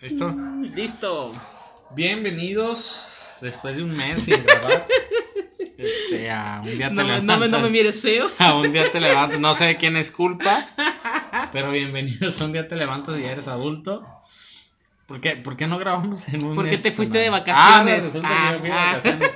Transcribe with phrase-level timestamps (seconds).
[0.00, 0.30] ¿Listo?
[0.74, 1.32] Listo.
[1.90, 3.06] Bienvenidos
[3.40, 4.86] después de un mes sin grabar.
[5.78, 7.24] Este, a un día te No, levantas.
[7.24, 8.28] no, me, no me mires feo.
[8.40, 9.38] A un día te levantas.
[9.38, 10.66] No sé de quién es culpa.
[11.52, 14.04] Pero bienvenidos a un día te levantas y ya eres adulto.
[15.06, 18.12] ¿Por qué, ¿Por qué no grabamos en un Porque mes te fuiste de vacaciones.
[18.24, 19.30] Ah, resulta que yo fui de vacaciones.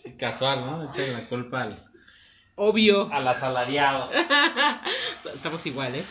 [0.00, 0.84] Sí, casual, ¿no?
[0.84, 1.76] Echarle la culpa al,
[2.54, 3.12] Obvio.
[3.12, 4.10] al asalariado.
[5.34, 6.04] Estamos igual, ¿eh?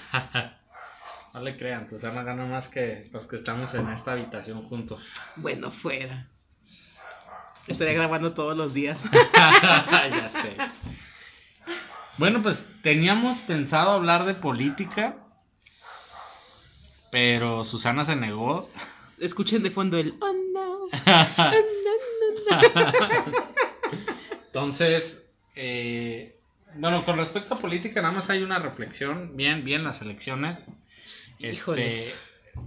[1.34, 5.14] No le crean, Susana gana más que los que estamos en esta habitación juntos.
[5.36, 6.28] Bueno, fuera.
[7.68, 9.04] Estaría grabando todos los días.
[9.34, 10.58] ya sé.
[12.18, 15.18] Bueno, pues teníamos pensado hablar de política,
[17.12, 18.70] pero Susana se negó.
[19.20, 20.86] Escuchen de fondo el oh no.
[20.86, 23.40] Oh, no, no, no.
[24.48, 25.24] Entonces,
[25.56, 26.36] eh,
[26.76, 29.36] bueno, con respecto a política, nada más hay una reflexión.
[29.36, 30.72] Bien, bien las elecciones.
[31.40, 32.14] Este,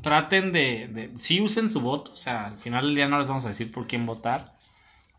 [0.02, 3.28] traten de, de, sí usen su voto, o sea, al final del día no les
[3.28, 4.54] vamos a decir por quién votar,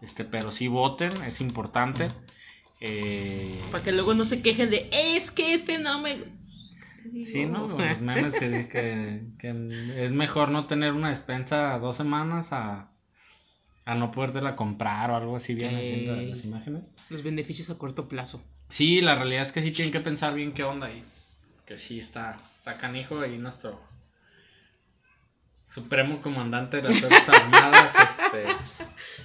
[0.02, 2.10] este, pero sí voten, es importante.
[2.82, 6.18] Eh, Para que luego no se quejen de es que este no me.
[7.26, 7.68] Sí, ¿no?
[7.68, 12.90] Los memes que, que, que es mejor no tener una despensa dos semanas a,
[13.86, 16.94] a no podértela comprar o algo así bien haciendo las imágenes.
[17.10, 18.42] Los beneficios a corto plazo.
[18.70, 21.04] Sí, la realidad es que sí tienen que pensar bien qué onda ahí.
[21.66, 23.78] Que sí está, está canijo ahí nuestro
[25.66, 28.46] supremo comandante de las Fuerzas Armadas este,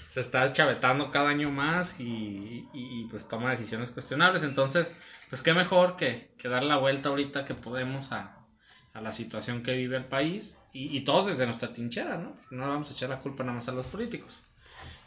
[0.09, 4.43] se está chavetando cada año más y, y, y, pues toma decisiones cuestionables.
[4.43, 4.93] Entonces,
[5.31, 8.45] pues qué mejor que, que dar la vuelta ahorita que podemos a,
[8.93, 12.37] a la situación que vive el país y, y todos desde nuestra trinchera, ¿no?
[12.51, 14.41] No le vamos a echar la culpa nada más a los políticos.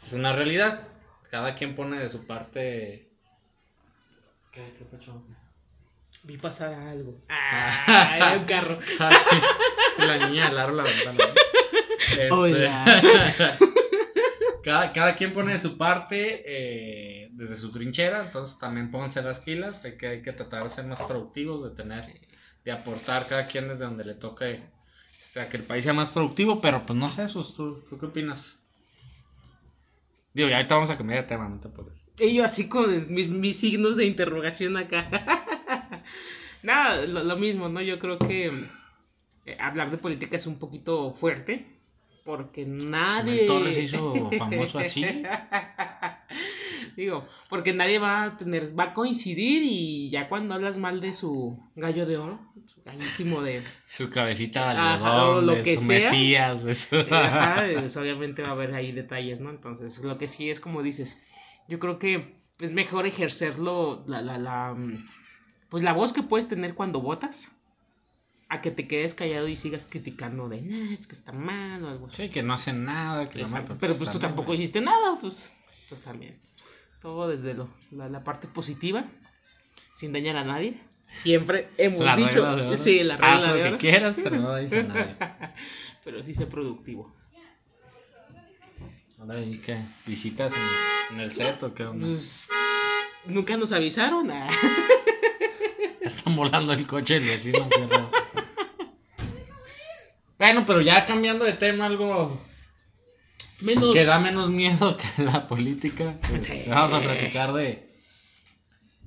[0.02, 0.88] Es una realidad.
[1.30, 3.10] Cada quien pone de su parte.
[4.52, 5.22] ¿Qué, qué pasó?
[6.24, 7.20] Vi pasar algo.
[7.28, 8.78] Ah, era un carro.
[9.00, 10.06] Ah, sí.
[10.06, 11.18] La niña del aro la ventana.
[11.18, 11.24] ¿no?
[11.98, 13.02] Este, Hola.
[14.64, 19.40] cada, cada quien pone de su parte eh, desde su trinchera, entonces también pónganse las
[19.40, 22.20] pilas, hay que, hay que tratar de ser más productivos, de tener,
[22.64, 24.62] de aportar cada quien desde donde le toque
[25.20, 27.98] este, a que el país sea más productivo, pero pues no sé, Sus, ¿tú, ¿tú
[27.98, 28.58] qué opinas?
[30.34, 31.92] Digo, ya ahorita vamos a cambiar de tema, no te puedes.
[32.18, 35.08] Y yo así con mis, mis signos de interrogación acá.
[36.62, 37.80] Nada, lo, lo mismo, ¿no?
[37.80, 38.46] Yo creo que
[39.46, 41.66] eh, hablar de política es un poquito fuerte.
[42.24, 43.46] Porque nadie.
[43.46, 45.04] Torres se hizo famoso así.
[46.96, 51.12] Digo, porque nadie va a tener, va a coincidir y ya cuando hablas mal de
[51.14, 55.62] su gallo de oro, su gallísimo de, Su cabecita de Ajá, algodón, o lo de
[55.62, 55.98] que su sea.
[56.10, 56.96] mesías, de su...
[57.10, 59.50] Ajá, pues, obviamente va a haber ahí detalles, ¿no?
[59.50, 61.22] Entonces, lo que sí es como dices,
[61.66, 65.08] yo creo que es mejor ejercerlo, la, la, la, mm,
[65.72, 67.50] pues la voz que puedes tener cuando votas,
[68.50, 71.88] a que te quedes callado y sigas criticando de, "Nah, es que está mal o
[71.88, 72.24] algo así.
[72.24, 74.58] Sí, que no hacen nada, que Exacto, madre, Pero pues tú tampoco güey.
[74.60, 75.50] hiciste nada, pues,
[75.84, 76.38] entonces también.
[77.00, 79.04] Todo desde lo, la, la parte positiva,
[79.94, 80.78] sin dañar a nadie.
[81.14, 82.76] Siempre hemos La dicho, regla de oro.
[82.76, 85.16] sí, la Haz regla lo de que quieras, pero no dice a nadie.
[86.04, 87.10] Pero sí sé productivo.
[89.18, 89.80] Ahora, ¿y qué?
[90.06, 92.04] ¿Visitas en, en el set o qué onda?
[92.04, 92.48] Pues,
[93.24, 94.30] nunca nos avisaron.
[94.30, 94.48] ah.
[96.16, 97.68] Están volando el coche del vecino.
[100.38, 102.40] Bueno, pero ya cambiando de tema, algo
[103.60, 103.94] Menos.
[103.94, 106.16] que da menos miedo que la política.
[106.40, 106.64] Sí.
[106.66, 107.88] Vamos a platicar de...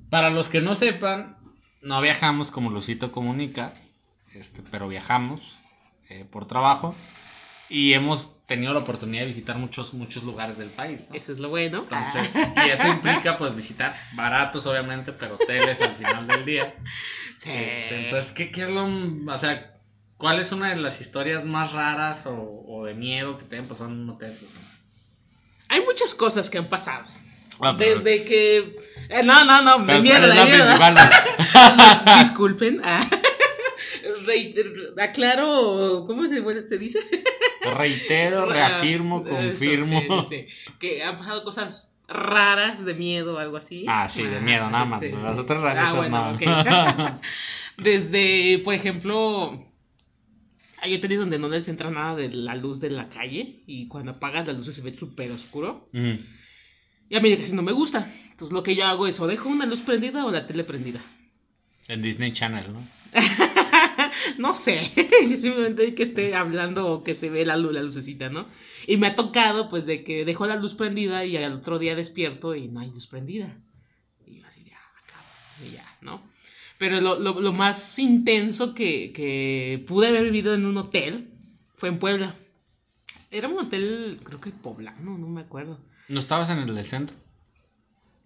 [0.08, 1.36] Para los que no sepan,
[1.82, 3.74] no viajamos como Lucito comunica,
[4.32, 5.56] este, pero viajamos
[6.08, 6.94] eh, por trabajo
[7.68, 11.06] y hemos tenido la oportunidad de visitar muchos, muchos lugares del país.
[11.10, 11.16] ¿no?
[11.16, 11.84] Eso es lo bueno.
[11.90, 12.34] Entonces,
[12.64, 16.74] y eso implica pues visitar baratos obviamente, pero hoteles al final del día.
[17.38, 17.50] Sí.
[17.52, 19.74] Este, entonces, ¿qué, ¿qué es lo, o sea,
[20.16, 23.68] cuál es una de las historias más raras o, o de miedo que te hayan
[23.68, 24.32] pasado en un hotel?
[25.68, 27.04] Hay muchas cosas que han pasado.
[27.60, 28.76] Ah, pero- Desde que.
[29.10, 32.18] eh, no, no, no, de pero mierda, ¿cuál es de principal?
[32.20, 32.80] Disculpen.
[32.82, 33.06] ah.
[34.98, 37.00] Aclaro, ¿cómo se, bueno, se dice?
[37.76, 40.22] Reitero, reafirmo, Eso, confirmo.
[40.22, 43.84] sí, sí, Que han pasado cosas raras de miedo o algo así.
[43.88, 45.00] Ah, sí, de miedo, nada más.
[45.00, 45.10] sí.
[45.10, 47.20] Las otras raras, Ah, bueno.
[47.76, 49.66] Desde, por ejemplo,
[50.80, 54.12] hay hoteles donde no les entra nada de la luz de la calle y cuando
[54.12, 55.88] apagas las luces se ve súper oscuro.
[55.92, 56.14] Mm.
[57.08, 58.10] Y a mí casi no me gusta.
[58.30, 61.00] Entonces lo que yo hago es o dejo una luz prendida o la tele prendida.
[61.88, 62.80] En Disney Channel, ¿no?
[64.38, 64.80] no sé,
[65.28, 68.46] yo simplemente que esté hablando o que se ve la, luz, la lucecita, ¿no?
[68.86, 71.94] Y me ha tocado pues de que dejo la luz prendida y al otro día
[71.94, 73.56] despierto y no hay luz prendida.
[74.26, 76.22] Y yo así de, ah, cabrón, y ya, ¿no?
[76.78, 81.30] Pero lo, lo, lo más intenso que, que pude haber vivido en un hotel
[81.76, 82.34] Fue en Puebla.
[83.30, 85.78] Era un hotel, creo que poblano, no me acuerdo.
[86.08, 87.16] ¿No estabas en el del centro?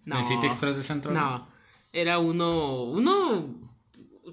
[0.05, 0.15] No.
[0.15, 1.11] ¿En el City Express del centro?
[1.11, 1.47] No,
[1.91, 3.70] era uno, uno,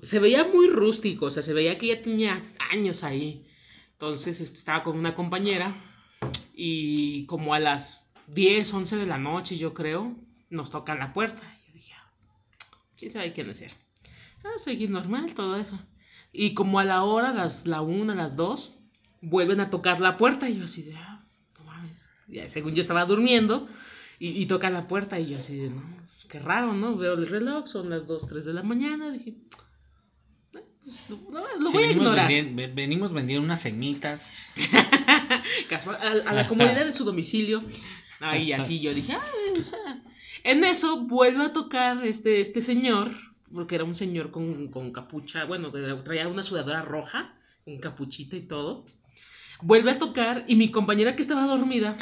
[0.03, 3.47] se veía muy rústico, o sea, se veía que ya tenía años ahí.
[3.93, 5.75] Entonces este, estaba con una compañera
[6.55, 10.15] y como a las 10, 11 de la noche, yo creo,
[10.51, 11.43] nos tocan la puerta.
[11.67, 12.11] Yo dije, "Ah,
[12.97, 13.65] ¿quién sabe quién es?
[14.45, 15.79] Ah, seguir normal, todo eso.
[16.33, 18.75] Y como a la hora, las, la una, las dos,
[19.21, 21.25] vuelven a tocar la puerta y yo así de, ah,
[21.59, 22.11] no mames.
[22.29, 23.69] Ya, según yo estaba durmiendo
[24.19, 25.83] y, y toca la puerta y yo así de, no,
[26.29, 26.97] qué raro, ¿no?
[26.97, 29.35] Veo el reloj, son las 2, 3 de la mañana, dije,
[30.89, 32.75] "Ah, pues, lo, voy a venimos ignorar.
[32.75, 34.53] venimos vendiendo unas semitas.
[35.69, 37.63] Casual, a, a la comodidad de su domicilio.
[38.21, 39.23] Ahí así yo dije, ah,
[39.59, 40.03] o sea.
[40.45, 43.11] En eso vuelve a tocar este, este señor,
[43.53, 48.37] porque era un señor con, con capucha, bueno, que traía una sudadera roja, con capuchita
[48.37, 48.87] y todo.
[49.61, 51.97] Vuelve a tocar y mi compañera que estaba dormida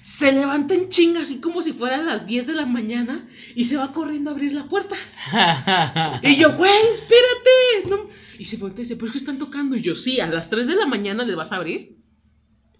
[0.00, 3.24] se levanta en chinga, así como si fueran las 10 de la mañana,
[3.54, 4.96] y se va corriendo a abrir la puerta.
[6.22, 7.88] Y yo, güey, espérate.
[7.88, 8.21] no.
[8.38, 9.76] Y se voltea y dice, pero es que están tocando.
[9.76, 11.96] Y yo, sí, a las 3 de la mañana le vas a abrir.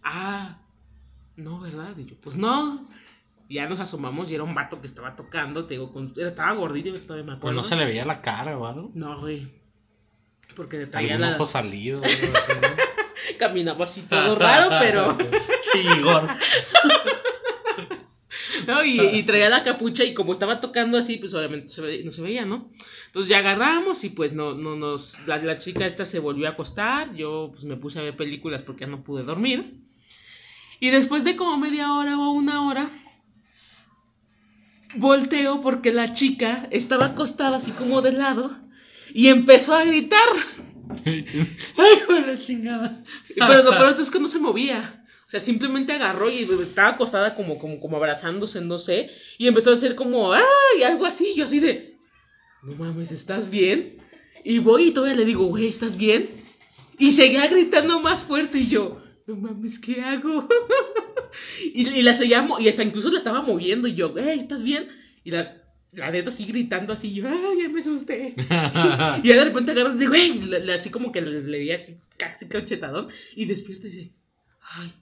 [0.02, 0.58] Ah,
[1.36, 1.96] no, ¿verdad?
[1.98, 2.88] Y yo, pues no.
[3.48, 6.52] Y ya nos asomamos y era un vato que estaba tocando, te digo, con- estaba
[6.52, 7.56] gordito, yo todavía me Pues acuerdo.
[7.56, 8.90] no se le veía la cara o algo.
[8.94, 9.52] No, güey.
[10.56, 11.32] Porque le traía la...
[11.32, 12.00] ojo salido.
[13.38, 15.16] Caminaba así todo raro, pero...
[15.74, 16.28] Igor.
[18.66, 18.84] ¿no?
[18.84, 22.12] Y, y traía la capucha y como estaba tocando así, pues obviamente se ve- no
[22.12, 22.70] se veía, ¿no?
[23.06, 26.50] Entonces ya agarramos y pues no, no nos, la, la chica esta se volvió a
[26.52, 29.74] acostar, yo pues me puse a ver películas porque ya no pude dormir.
[30.80, 32.90] Y después de como media hora o una hora,
[34.96, 38.56] volteo porque la chica estaba acostada así como de lado
[39.14, 40.28] y empezó a gritar.
[41.04, 43.02] Ay, con la chingada.
[43.48, 45.01] Pero lo peor es que no se movía.
[45.26, 49.10] O sea, simplemente agarró y estaba acostada como, como, como abrazándose, no sé.
[49.38, 50.82] Y empezó a hacer como, ¡ay!
[50.84, 51.34] Algo así.
[51.34, 51.96] Yo así de,
[52.62, 53.98] no mames, ¿estás bien?
[54.44, 56.28] Y voy y todavía le digo, güey, ¿estás bien?
[56.98, 60.46] Y seguía gritando más fuerte y yo, no mames, ¿qué hago?
[61.74, 64.88] y, la seguía, y hasta incluso la estaba moviendo y yo, güey, ¿estás bien?
[65.24, 68.34] Y la, la neta así gritando así, yo, ¡ay, ya me asusté!
[69.22, 73.08] Y de repente agarra digo, le- así como que le, le di así, casi cachetadón,
[73.34, 74.10] y despierta y dice,
[74.60, 74.92] ay,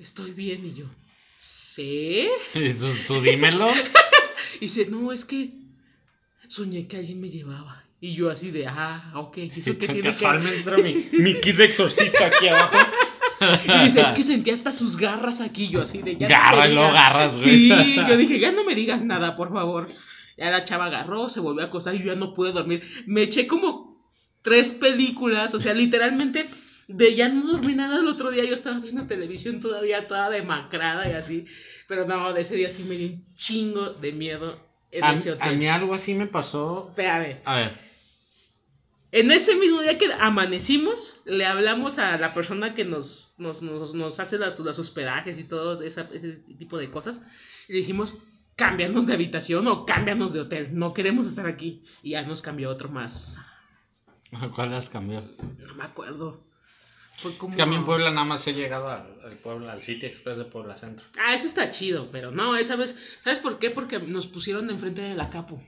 [0.00, 0.86] estoy bien, y yo,
[1.42, 2.28] ¿sí?
[2.52, 2.60] Tú,
[3.06, 3.68] tú dímelo.
[4.56, 5.52] Y dice, no, es que
[6.48, 7.84] soñé que alguien me llevaba.
[8.00, 11.40] Y yo así de, ah, ok, ¿y eso qué tiene que Casualmente era mi, mi
[11.40, 12.76] kit de exorcista aquí abajo.
[13.40, 16.88] Y dice, es que sentía hasta sus garras aquí, yo así de, ya no luego
[16.88, 16.92] digas".
[16.92, 17.70] garras, güey.
[17.70, 19.88] Sí, yo dije, ya no me digas nada, por favor.
[20.36, 22.82] Ya la chava agarró, se volvió a acostar y yo ya no pude dormir.
[23.06, 23.98] Me eché como
[24.42, 26.50] tres películas, o sea, literalmente
[26.92, 28.44] de ya no dormí nada el otro día.
[28.44, 31.46] Yo estaba viendo televisión todavía toda demacrada y así.
[31.88, 34.58] Pero no, de ese día sí me dio un chingo de miedo
[34.90, 35.56] en A, ese a hotel.
[35.58, 36.86] mí algo así me pasó.
[36.90, 37.38] Espérame.
[37.44, 37.90] A ver.
[39.12, 43.92] En ese mismo día que amanecimos, le hablamos a la persona que nos, nos, nos,
[43.92, 47.26] nos hace las, los hospedajes y todo esa- ese tipo de cosas.
[47.68, 48.18] Y le dijimos,
[48.54, 50.68] cámbianos de habitación o cámbianos de hotel.
[50.72, 51.82] No queremos estar aquí.
[52.04, 53.38] Y ya nos cambió otro más.
[54.54, 55.22] ¿Cuál las cambió?
[55.58, 56.44] No me acuerdo.
[57.20, 57.50] Fue como...
[57.50, 60.06] Es que a mí en Puebla nada más he llegado al, al Puebla, al City
[60.06, 61.06] Express de Puebla Centro.
[61.18, 62.96] Ah, eso está chido, pero no, esa vez...
[63.20, 63.70] ¿Sabes por qué?
[63.70, 65.62] Porque nos pusieron enfrente de la capo.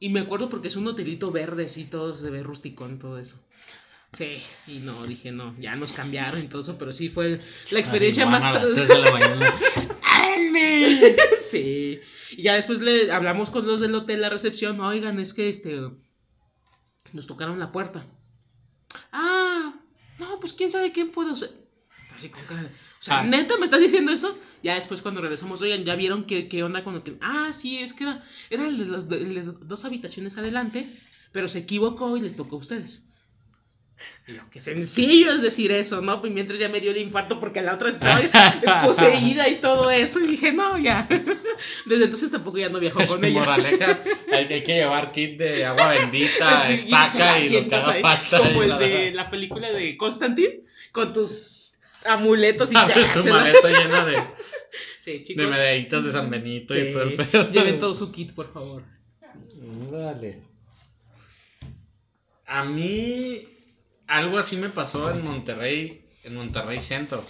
[0.00, 3.40] Y me acuerdo porque es un hotelito verde, así, todo se ve rusticón, todo eso.
[4.12, 7.78] Sí, y no, dije no, ya nos cambiaron y todo eso, pero sí fue la
[7.78, 8.44] experiencia más...
[8.44, 9.54] A las 3 de la mañana.
[10.02, 11.16] ¡Alme!
[11.38, 12.00] sí.
[12.32, 15.80] Y ya después le hablamos con los del hotel, la recepción, oigan, es que este...
[17.12, 18.06] Nos tocaron la puerta.
[19.12, 19.43] Ah,
[20.44, 21.52] pues quién sabe quién puede ser.
[22.14, 22.70] Así con cara de- O
[23.06, 23.22] sea, Ah.
[23.22, 24.36] neta, ¿me estás diciendo eso?
[24.62, 27.16] Ya después cuando regresamos, oigan, ¿ya vieron qué, qué onda con lo que...
[27.22, 30.86] Ah, sí, es que era, era el de, los, el de dos habitaciones adelante,
[31.32, 33.06] pero se equivocó y les tocó a ustedes.
[34.26, 36.20] Y qué sencillo es decir eso, ¿no?
[36.24, 38.20] Y mientras ya me dio el infarto porque la otra estaba
[38.84, 40.18] poseída y todo eso.
[40.20, 41.06] Y dije, no, ya.
[41.86, 43.40] Desde entonces tampoco ya no viajo Es con ella.
[43.40, 44.02] moraleja.
[44.32, 48.38] Hay, hay que llevar kit de agua bendita, Sí, estaca y lo que haga falta.
[48.38, 50.60] Como y el la- de la película de Constantine,
[50.90, 51.72] con tus
[52.04, 53.12] amuletos y ya.
[53.12, 54.22] tu maleta llena de,
[55.00, 55.46] Sí, de chicos.
[55.46, 57.48] medallitas de San Benito y todo el pedo.
[57.50, 58.82] Lleven todo su kit, por favor.
[59.92, 60.42] Dale.
[62.46, 63.48] A mí
[64.06, 67.24] algo así me pasó en Monterrey, en Monterrey Centro.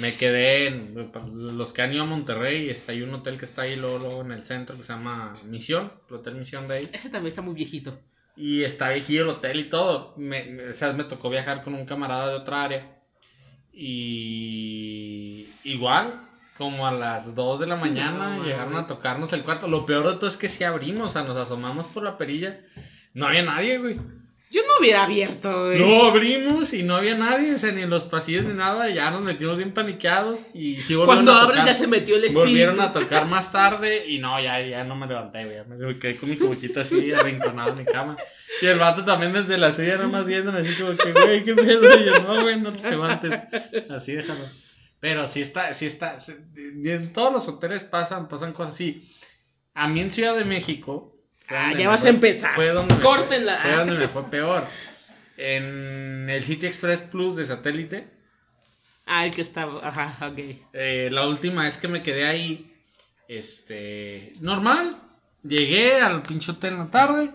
[0.00, 1.10] Me quedé en
[1.56, 4.20] los que han ido a Monterrey, está, hay un hotel que está ahí luego, luego
[4.22, 6.90] en el centro que se llama Misión, el Hotel Misión de ahí.
[6.92, 7.98] Ese también está muy viejito.
[8.36, 10.12] Y está viejillo el hotel y todo.
[10.18, 12.98] Me, me- o sea, me tocó viajar con un camarada de otra área.
[13.72, 16.20] Y igual,
[16.58, 19.68] como a las 2 de la mañana No, llegaron a tocarnos el cuarto.
[19.68, 22.60] Lo peor de todo es que sí abrimos, o sea, nos asomamos por la perilla.
[23.14, 23.96] No había nadie, güey.
[24.56, 25.78] Yo no hubiera abierto, güey.
[25.78, 28.88] No abrimos y no había nadie, o sea, ni en los pasillos ni nada.
[28.88, 31.66] Ya nos metimos bien paniqueados y sí Cuando a abres tocar.
[31.66, 32.48] ya se metió el espíritu.
[32.48, 35.58] Volvieron a tocar más tarde y no, ya, ya no me levanté, güey.
[35.78, 38.16] Me quedé con mi cobijita así, arrinconado en mi cama.
[38.62, 41.54] Y el vato también desde la suya, nada más viéndome así como que, güey, qué
[41.54, 42.00] pedo.
[42.00, 43.38] Y yo, no, güey, no te levantes.
[43.90, 44.46] Así déjalo.
[45.00, 46.16] Pero sí está, sí está.
[46.56, 49.06] en todos los hoteles pasan, pasan cosas así.
[49.74, 51.12] A mí en Ciudad de México.
[51.48, 52.54] Ah, ya me vas fue- a empezar.
[52.54, 53.58] Fue donde me Córtenla.
[53.60, 54.66] Fue, fue donde me fue peor.
[55.38, 58.08] En el City Express Plus de satélite.
[59.04, 59.86] Ah, el que estaba.
[59.86, 60.38] Ajá, ok.
[60.72, 62.72] Eh, la última vez que me quedé ahí,
[63.28, 64.96] este, normal,
[65.42, 67.30] llegué al pinche hotel en la tarde,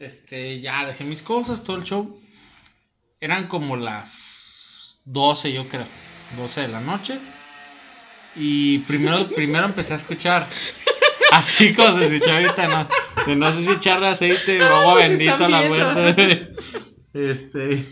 [0.00, 2.20] este, ya dejé mis cosas, todo el show.
[3.20, 5.86] Eran como las 12, yo creo,
[6.36, 7.16] 12 de la noche.
[8.34, 10.46] Y primero, primero empecé a escuchar,
[11.30, 12.88] así como se escuchó ahorita, no,
[13.26, 16.16] de no sé si echarle aceite o agua Nos bendita a la vuelta.
[17.12, 17.86] Este,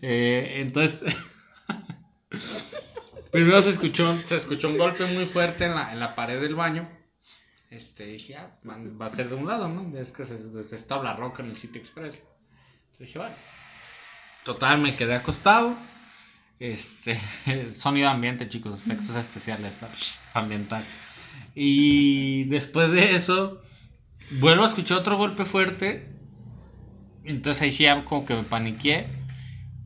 [0.00, 1.04] eh, entonces,
[3.36, 6.54] Primero se escuchó, se escuchó un golpe muy fuerte en la, en la pared del
[6.54, 6.88] baño.
[7.68, 9.94] Este, dije, ah, man, va a ser de un lado, ¿no?
[9.98, 12.24] Es que se, se, se es tabla roca en el City Express.
[12.84, 13.34] Entonces dije, bueno.
[14.44, 15.76] Total, me quedé acostado.
[16.58, 17.20] Este,
[17.76, 19.76] sonido ambiente, chicos, efectos especiales,
[20.32, 20.82] ambiental.
[21.54, 23.60] Y después de eso,
[24.32, 26.12] vuelvo a escuchar otro golpe fuerte.
[27.24, 29.06] Entonces ahí sí ya como que me paniqué.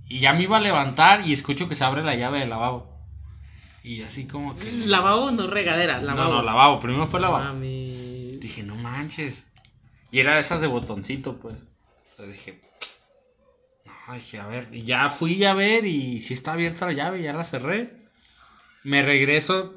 [0.09, 2.91] Y ya me iba a levantar y escucho que se abre la llave del lavabo.
[3.83, 4.71] Y así como que...
[4.73, 6.31] Lavabo no regadera, lavabo.
[6.31, 6.81] No, no, lavabo.
[6.81, 7.45] Primero fue lavabo.
[7.45, 8.39] Mami.
[8.39, 9.47] Dije, no manches.
[10.11, 11.69] Y era de esas de botoncito, pues.
[12.11, 12.61] Entonces dije,
[13.87, 14.69] no, dije, a ver.
[14.73, 17.95] Y ya fui a ver y sí está abierta la llave, ya la cerré.
[18.83, 19.75] Me regreso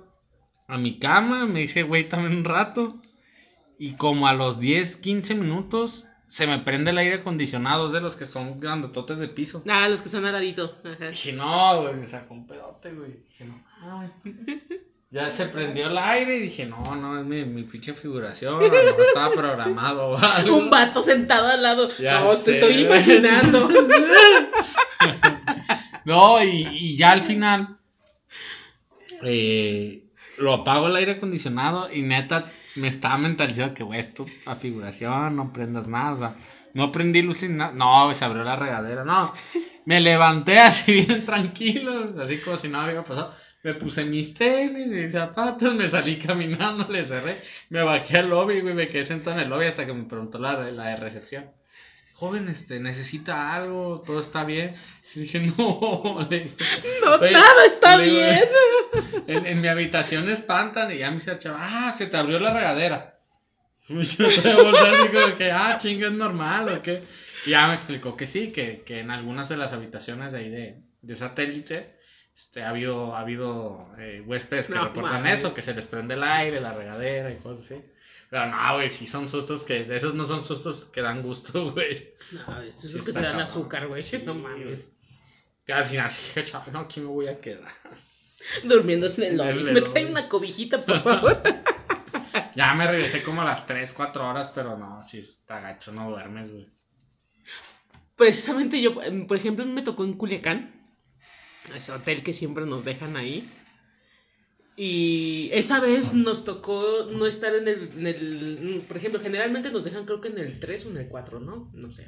[0.67, 2.95] a mi cama, me dice, güey, también un rato.
[3.83, 7.99] Y como a los 10, 15 minutos, se me prende el aire acondicionado, es de
[7.99, 9.61] los que son grandototes de piso.
[9.67, 10.77] Ah, los que están al ladito.
[10.85, 11.09] Ajá.
[11.09, 13.11] Dije, no, güey, me sacó un pedote, güey.
[13.27, 14.09] Dije, no, ay.
[15.11, 18.67] Ya se prendió el aire y dije, no, no, es mi, mi pinche figuración, a
[18.67, 20.17] lo mejor estaba programado.
[20.57, 21.89] Un vato sentado al lado.
[21.99, 22.53] Ya no, sé.
[22.53, 23.67] te estoy imaginando.
[26.05, 27.77] No, y, y ya al final
[29.23, 30.03] eh,
[30.37, 35.35] lo apago el aire acondicionado y neta me estaba mentalizando que, güey, esto a figuración,
[35.35, 36.35] no prendas más, o sea,
[36.73, 39.33] no prendí ni nada, no, se abrió la regadera, no,
[39.85, 44.87] me levanté así bien tranquilo, así como si nada había pasado, me puse mis tenis,
[44.87, 49.37] mis zapatos, me salí caminando, le cerré, me bajé al lobby, güey, me quedé sentado
[49.37, 51.45] en el lobby hasta que me preguntó la, la de recepción.
[52.13, 54.75] Joven, este, necesita algo, todo está bien.
[55.15, 56.45] Y dije, no, le
[57.03, 58.39] No, Oye, nada está le bien.
[59.27, 62.39] en, en mi habitación espantan y ya me dice el chaval, ah, se te abrió
[62.39, 63.09] la regadera.
[63.89, 67.03] Y yo así como que, ah, chinga, es normal o qué.
[67.45, 70.49] Y ya me explicó que sí, que, que en algunas de las habitaciones de ahí
[70.49, 71.97] de, de satélite
[72.35, 76.13] este, ha habido, ha habido eh, huéspedes que No reportan eso, que se les prende
[76.15, 77.81] el aire, la regadera y cosas así.
[78.33, 81.71] Pero no, güey, sí son sustos que, de esos no son sustos que dan gusto,
[81.73, 82.15] güey.
[82.31, 83.41] No, esos Sí que te dan cabrón.
[83.41, 84.01] azúcar, güey.
[84.01, 84.55] Sí, no güey.
[84.55, 84.97] mames.
[85.63, 87.71] Que al final sí, chaval, no, aquí me voy a quedar.
[88.63, 89.71] Durmiendo en el lobby.
[89.71, 91.43] Me trae una cobijita, por favor.
[92.55, 96.09] Ya me regresé como a las 3, 4 horas, pero no, sí está gacho, no
[96.09, 96.67] duermes, güey.
[98.15, 100.73] Precisamente yo, em, por ejemplo, me tocó en Culiacán.
[101.75, 103.47] Ese hotel que siempre nos dejan ahí.
[104.75, 109.83] Y esa vez nos tocó no estar en el, en el- Por ejemplo, generalmente nos
[109.83, 111.69] dejan creo que en el 3 o en el 4, ¿no?
[111.73, 112.07] No sé.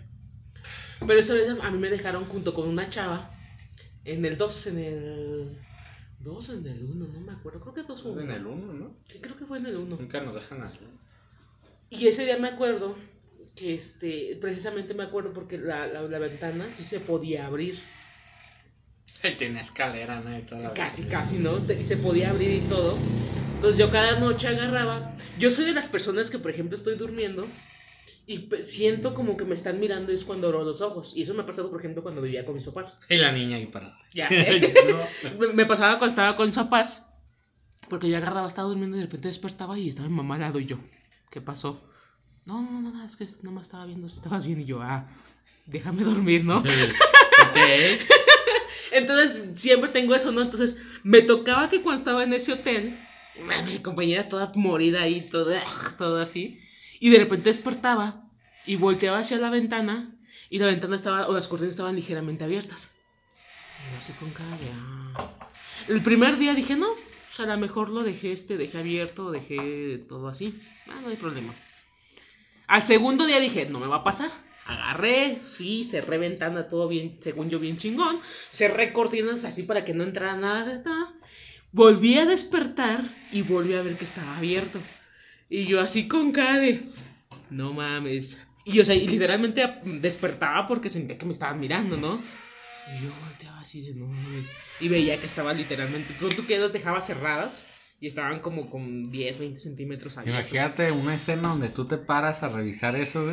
[1.06, 3.32] Pero esa vez a mí me dejaron junto con una chava
[4.04, 5.58] en el 2, en el...
[6.22, 7.60] 2 o en el 1, no me acuerdo.
[7.62, 8.22] Creo que 2 o 1.
[8.22, 8.96] En el 1, ¿no?
[9.08, 9.98] Sí, creo que fue en el 1.
[9.98, 10.80] Nunca nos dejan así.
[11.92, 12.96] Y ese día me acuerdo
[13.56, 17.78] que este, precisamente me acuerdo porque la, la, la ventana sí se podía abrir.
[19.38, 20.38] Tiene escalera, ¿no?
[20.38, 21.60] Y toda la Casi, casi, ¿no?
[21.84, 22.96] Se podía abrir y todo.
[23.56, 25.16] Entonces yo cada noche agarraba.
[25.40, 27.48] Yo soy de las personas que, por ejemplo, estoy durmiendo
[28.28, 31.14] y siento como que me están mirando y es cuando abro los ojos.
[31.16, 33.00] Y eso me ha pasado, por ejemplo, cuando vivía con mis papás.
[33.10, 33.98] Y la niña ahí parada.
[34.14, 34.74] Ya sé.
[35.32, 35.54] No.
[35.54, 37.08] me, pasaba cuando estaba con mis papás.
[37.90, 40.60] Porque yo agarraba, estaba durmiendo y de repente despertaba y estaba mi mamá al lado
[40.60, 40.80] y yo.
[41.30, 41.84] ¿Qué pasó?
[42.46, 44.82] No, no, no, no, es que no me estaba viendo si estabas bien y yo,
[44.82, 45.08] ah,
[45.66, 46.64] déjame dormir, ¿no?
[48.96, 50.42] Entonces siempre tengo eso, ¿no?
[50.42, 52.98] Entonces me tocaba que cuando estaba en ese hotel,
[53.66, 55.62] mi compañera toda morida ahí, toda,
[55.98, 56.62] todo así,
[57.02, 58.24] y de repente despertaba
[58.66, 60.16] y volteaba hacia la ventana
[60.50, 62.96] y la ventana estaba, o las cortinas estaban ligeramente abiertas.
[63.92, 65.30] Y así con cara de, ah.
[65.90, 70.06] El primer día dije, no, pues a lo mejor lo dejé este, dejé abierto, dejé
[70.08, 70.58] todo así.
[70.88, 71.54] Ah, no hay problema.
[72.68, 74.32] Al segundo día dije, no me va a pasar.
[74.66, 78.20] Agarré, sí, cerré ventana, todo bien, según yo, bien chingón.
[78.50, 81.14] Cerré cortinas así para que no entrara nada de nada.
[81.72, 84.80] Volví a despertar y volví a ver que estaba abierto.
[85.50, 86.90] Y yo así con cara de,
[87.52, 88.38] no mames.
[88.64, 92.24] Y o sea, y literalmente despertaba porque sentía que me estaban mirando, ¿no?
[92.88, 94.46] Y yo volteaba así de no mames.
[94.80, 97.68] Y veía que estaba literalmente, tú que las dejabas cerradas
[98.00, 100.18] y estaban como con 10, 20 centímetros.
[100.26, 103.32] Imagínate una escena donde tú te paras a revisar eso.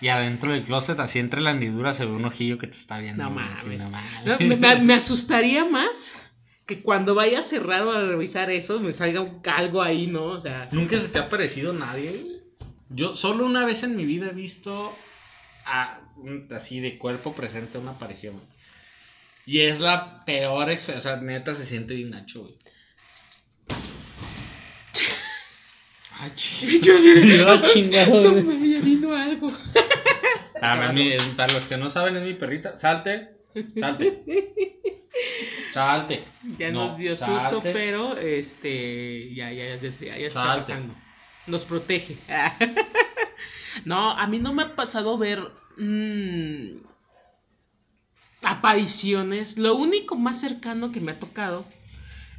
[0.00, 2.98] Y adentro del closet, así entre la hendidura, se ve un ojillo que te está
[2.98, 3.22] viendo.
[3.22, 3.58] No mames.
[3.58, 4.58] así, no mames.
[4.58, 6.14] No, me, asustaría más
[6.66, 10.24] que cuando vaya a cerrar o a revisar eso me salga un- algo ahí, ¿no?
[10.24, 12.10] O sea, ¿Nunca se te ha parecido nadie?
[12.12, 12.40] güey?
[12.88, 14.94] Yo solo una vez en mi vida he visto
[15.66, 18.34] a, un- así de cuerpo presente una aparición.
[18.34, 18.46] güey.
[19.46, 21.12] Y es la peor experiencia.
[21.12, 22.54] O sea, neta se siente bien nacho, güey.
[26.20, 26.30] Ay,
[26.82, 27.46] yo así de, Yo,
[29.16, 29.52] algo.
[30.62, 32.76] Ah, mi- para los que no saben, es mi perrita.
[32.76, 33.30] Salte,
[33.78, 34.22] salte,
[35.72, 36.22] salte.
[36.58, 37.40] Ya No, nos dio salte.
[37.56, 40.94] susto, pero este ya ya ya, ya, ya, está pasando.
[41.46, 42.18] Nos protege.
[43.86, 45.40] no, a mí no me ha pasado ver
[45.78, 46.76] mm,
[48.42, 49.58] apariciones.
[49.58, 51.64] Lo único más cercano que me ha tocado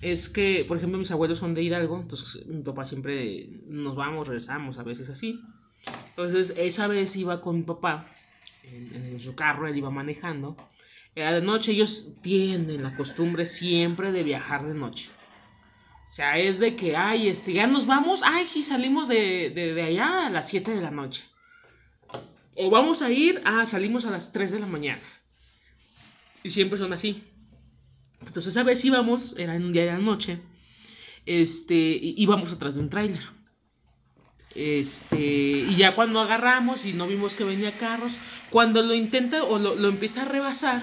[0.02, 4.28] es que, por ejemplo, mis abuelos son de Hidalgo, entonces mi papá siempre nos vamos,
[4.28, 5.40] regresamos, a veces así.
[6.10, 8.06] Entonces, esa vez iba con mi papá
[8.64, 10.56] en, su carro, él iba manejando.
[11.16, 15.10] Era de noche, ellos tienen la costumbre siempre de viajar de noche.
[16.08, 19.74] O sea, es de que, ay, este, ya nos vamos, ay, sí, salimos de, de,
[19.74, 21.24] de allá a las 7 de la noche.
[22.56, 25.02] O vamos a ir, ah, salimos a las 3 de la mañana.
[26.44, 27.24] Y siempre son así.
[28.20, 30.40] Entonces, esa vez íbamos, era en un día de la noche,
[31.26, 33.24] este, íbamos atrás de un tráiler.
[34.64, 38.16] Este, y ya cuando agarramos y no vimos que venía carros,
[38.52, 40.82] cuando lo intenta o lo, lo empieza a rebasar,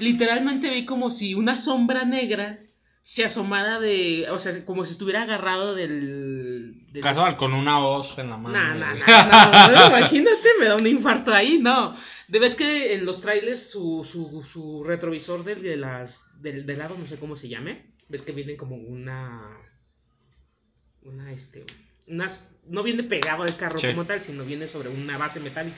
[0.00, 2.58] literalmente vi como si una sombra negra
[3.02, 6.82] se asomara de, o sea, como si estuviera agarrado del...
[6.92, 8.58] del- Casual, con una voz en la mano.
[8.96, 8.96] No,
[9.68, 11.96] no, no, imagínate, me da un infarto ahí, no.
[12.26, 16.78] De ves que en los trailers su, su, su retrovisor del, de las, del, del
[16.78, 19.56] lado, no sé cómo se llame, ves que viene como una...
[21.02, 21.64] Una, este...
[22.08, 23.88] Unas, no viene pegado al carro Sí.
[23.88, 25.76] como tal, sino viene sobre una base metálica.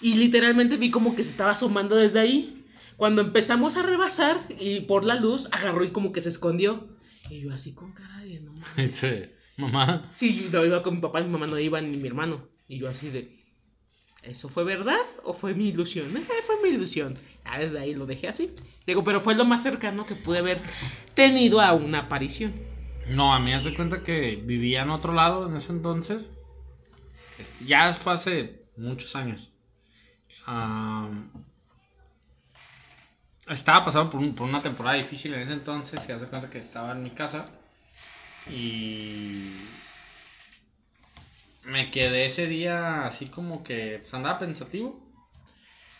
[0.00, 2.64] Y literalmente vi como que se estaba asomando desde ahí.
[2.96, 6.88] Cuando empezamos a rebasar y por la luz agarró y como que se escondió.
[7.30, 8.76] Y yo así con cara de no mames.
[8.76, 10.10] Dice, mamá.
[10.14, 12.46] Sí, yo iba con mi papá, mi mamá no iba ni mi hermano.
[12.68, 13.34] Y yo así de,
[14.22, 16.16] ¿eso fue verdad o fue mi ilusión?
[16.16, 17.16] Eh, fue mi ilusión.
[17.44, 18.54] Ya desde ahí lo dejé así.
[18.86, 20.60] Digo, pero fue lo más cercano que pude haber
[21.14, 22.54] tenido a una aparición.
[23.06, 26.36] No, a mí haz de cuenta que vivía en otro lado en ese entonces.
[27.38, 29.52] Este, ya fue hace muchos años.
[30.46, 31.30] Am,
[33.46, 36.50] estaba pasando por, un- por una temporada difícil en ese entonces y haz de cuenta
[36.50, 37.46] que estaba en mi casa
[38.46, 39.84] y
[41.62, 45.00] me quedé ese día así como que pues, andaba pensativo.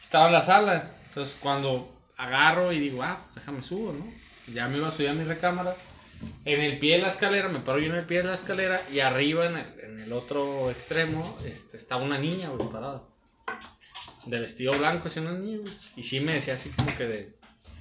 [0.00, 4.20] Estaba en la sala, entonces cuando agarro y digo, ah, pues déjame subo, ¿no?
[4.46, 5.76] Ya me iba a subir a mi recámara.
[6.44, 8.80] En el pie de la escalera, me paro yo en el pie de la escalera
[8.92, 13.02] y arriba en el, en el otro extremo este, estaba una niña, güey, parada.
[14.26, 15.60] De vestido blanco, así una niña.
[15.96, 17.34] Y sí me decía así como que de...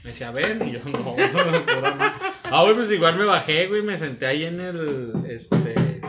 [0.03, 3.97] Me decía, ven, y yo no, ma- Ah, güey, pues igual me bajé, güey, me
[3.97, 6.01] senté ahí en el, este...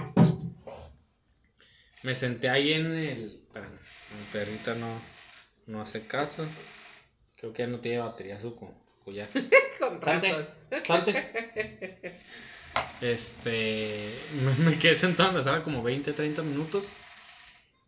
[2.03, 3.40] Me senté ahí en el...
[3.47, 5.01] Espérame, mi perrita no,
[5.66, 6.47] no hace caso.
[7.37, 9.29] Creo que ya no tiene batería su co- collar.
[9.79, 10.47] Con Salte, razón.
[10.85, 12.19] salte.
[13.01, 14.11] Este.
[14.43, 16.85] Me, me quedé sentado en la sala como 20, 30 minutos.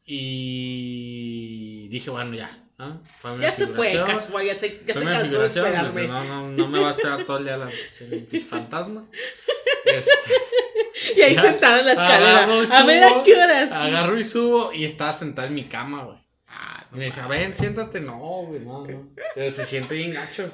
[0.06, 2.62] Y dije, bueno, ya.
[2.78, 3.00] ¿no?
[3.20, 6.06] Fue Ya se fue, casual, ya se, ya fue se cansó de esperarme.
[6.06, 9.06] No, no, no me va a esperar todo el día la, el fantasma.
[9.84, 10.10] Este,
[11.16, 12.44] Y ahí ya, sentado en la escalera.
[12.44, 13.72] agarro y A ver a subo, qué horas.
[13.72, 16.18] Agarro y subo y estaba sentada en mi cama, güey.
[16.48, 18.00] Ah, me decía, ven, siéntate.
[18.00, 19.08] No, güey, no, no.
[19.34, 20.50] Pero se siente bien gacho.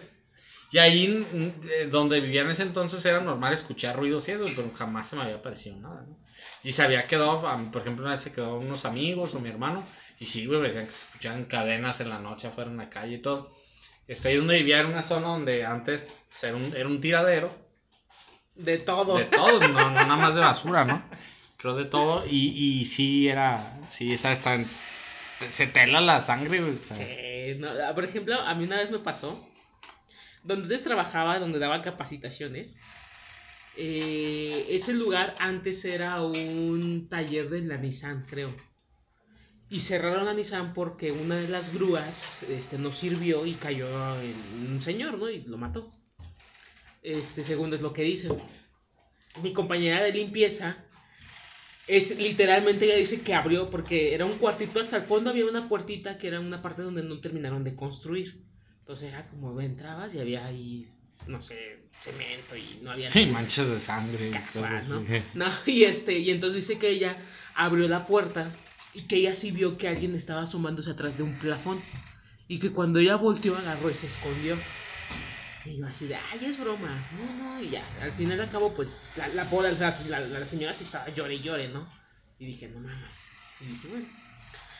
[0.72, 4.44] Y ahí mm, eh, donde vivía en ese entonces era normal escuchar ruidos y eso,
[4.56, 6.16] pero jamás se me había parecido nada, ¿no?
[6.64, 9.84] Y se había quedado, por ejemplo, una vez se quedó unos amigos o mi hermano,
[10.18, 12.88] y sí, güey, me decían que se escuchaban cadenas en la noche afuera en la
[12.90, 13.52] calle y todo.
[14.08, 17.54] Este, ahí donde vivía era una zona donde antes pues, era, un, era un tiradero
[18.54, 19.18] De todo.
[19.18, 21.02] de todo, no, no nada más de basura, ¿no?
[21.60, 22.48] Pero de todo, y,
[22.80, 24.66] y sí era, sí, esa está en-
[25.50, 26.78] se te hela la sangre, güey.
[26.90, 29.48] Sí, no, ah, por ejemplo, a mí una vez me pasó,
[30.44, 32.78] donde antes trabajaba, donde daba capacitaciones,
[33.76, 38.50] eh, ese lugar antes era un taller de la Nissan, creo.
[39.70, 43.86] Y cerraron la Nissan porque una de las grúas este, no sirvió y cayó
[44.20, 45.30] en un señor, ¿no?
[45.30, 45.90] Y lo mató.
[47.02, 48.36] Este, según es lo que dicen.
[49.42, 50.84] Mi compañera de limpieza
[51.86, 55.68] es literalmente ella dice que abrió porque era un cuartito hasta el fondo había una
[55.68, 58.44] puertita que era una parte donde no terminaron de construir.
[58.82, 60.88] Entonces era como entrabas y había ahí
[61.26, 64.28] no sé, cemento y no había Sí, manchas de sangre.
[64.28, 65.02] y Casual, ¿no?
[65.34, 67.16] No, y este, y entonces dice que ella
[67.54, 68.58] abrió la puerta
[68.92, 71.84] y que ella sí vio que alguien estaba asomándose atrás de un plafón.
[72.48, 74.64] Y que cuando ella volteó agarró y se escondió.
[75.64, 77.08] Y yo así de, ay, es broma.
[77.12, 77.84] No, no, y ya.
[78.00, 79.44] Al final al cabo, pues, la, la,
[80.08, 81.88] la- la señora sí estaba llore y llore, ¿no?
[82.38, 83.38] Y dije, no mames.
[83.58, 84.08] Y dije, bueno.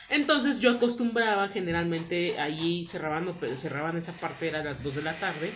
[0.09, 5.13] Entonces yo acostumbraba generalmente allí cerraban, cerraban esa parte era a las 2 de la
[5.19, 5.51] tarde.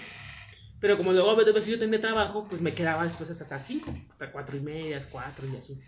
[0.79, 3.93] Pero como luego a veces yo tenía trabajo, pues me quedaba después hasta las 5,
[4.10, 5.81] hasta 4 y media, 4 y así.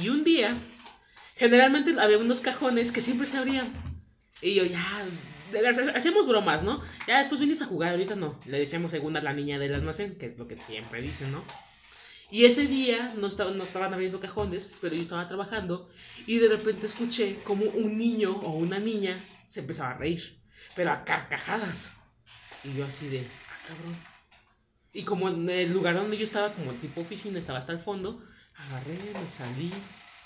[0.00, 0.54] Y un día,
[1.36, 3.72] generalmente había unos cajones que siempre se abrían.
[4.42, 4.84] Y yo ya,
[5.94, 6.82] hacíamos bromas, ¿no?
[7.06, 8.38] Ya después vienes a jugar, ahorita no.
[8.44, 11.42] Le decíamos según a la niña del almacén, que es lo que siempre dicen, ¿no?
[12.34, 15.88] Y ese día no, estaba, no estaban abriendo cajones, pero yo estaba trabajando
[16.26, 19.16] y de repente escuché como un niño o una niña
[19.46, 20.36] se empezaba a reír,
[20.74, 21.92] pero a carcajadas.
[22.64, 23.96] Y yo así de, ah, cabrón.
[24.92, 28.20] Y como en el lugar donde yo estaba, como tipo oficina, estaba hasta el fondo,
[28.56, 29.70] agarré, me salí,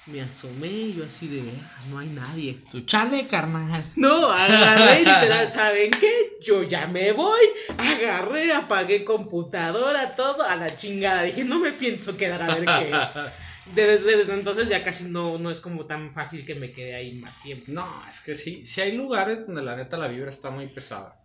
[0.09, 2.59] me asomé y yo así de, "Ah, no hay nadie.
[2.71, 3.85] Tu chale, carnal.
[3.97, 6.37] No, agarré literal, ¿saben qué?
[6.43, 7.41] Yo ya me voy.
[7.77, 11.25] Agarré, apagué computadora, todo a la chingada.
[11.25, 13.15] Dije, no me pienso quedar a ver qué es.
[13.75, 17.13] Desde, desde entonces ya casi no, no es como tan fácil que me quede ahí
[17.17, 17.65] más tiempo.
[17.69, 21.21] No, es que sí, sí hay lugares donde la neta la vibra está muy pesada.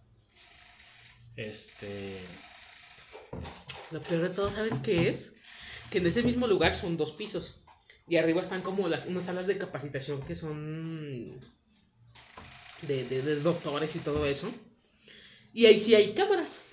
[1.38, 2.20] Este.
[3.92, 5.36] Lo peor de todo, ¿sabes qué es?
[5.90, 7.63] Que en ese mismo lugar son dos pisos.
[8.08, 11.40] Y arriba están como las unas salas de capacitación que son
[12.82, 14.52] de, de- doctores y todo eso.
[15.54, 16.64] Y ahí sí hay cámaras.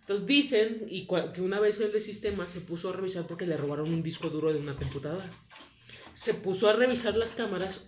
[0.00, 3.56] Entonces dicen y que una vez el de sistema se puso a revisar porque le
[3.56, 5.28] robaron un disco duro de una computadora.
[6.14, 7.86] Se puso a revisar las cámaras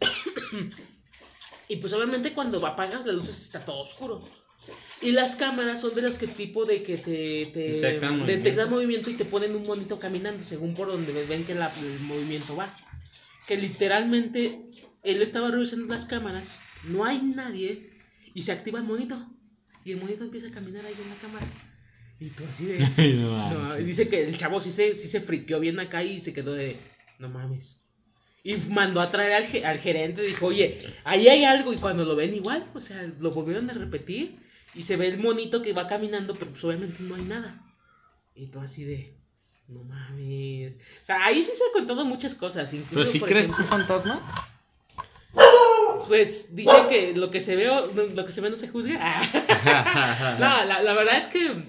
[1.68, 4.20] y pues obviamente cuando apagas las luces está todo oscuro.
[5.00, 8.26] Y las cámaras son de las que tipo de que te, te Detectan movimiento.
[8.44, 12.00] detectan movimiento y te ponen un monito caminando según por donde ven que la- el
[12.00, 12.72] movimiento va.
[13.48, 14.60] Que literalmente
[15.02, 17.82] él estaba revisando las cámaras, no hay nadie
[18.34, 19.26] y se activa el monito.
[19.84, 21.46] Y el monito empieza a caminar ahí en la cámara.
[22.20, 22.78] Y tú así de...
[23.16, 26.32] no, No, dice que el chavo sí se, sí se friqueó bien acá y se
[26.32, 26.76] quedó de,
[27.18, 27.80] no mames.
[28.44, 31.72] Y mandó a traer al, al gerente, dijo, oye, ahí hay algo.
[31.72, 34.36] Y cuando lo ven igual, o sea, lo volvieron a repetir.
[34.74, 37.60] Y se ve el monito que va caminando, pero pues obviamente no hay nada.
[38.34, 39.14] Y tú así de,
[39.68, 40.74] no mames.
[40.74, 42.72] O sea, ahí sí se han contado muchas cosas.
[42.72, 44.48] Incluso, ¿Pero si por crees ejemplo, un fantasma?
[46.08, 49.22] Pues dice que lo que se ve, lo que se ve no se juzga.
[50.38, 51.62] No, la, la verdad es que